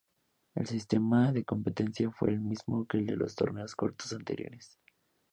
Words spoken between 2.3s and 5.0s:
mismo que el de los torneos cortos anteriores.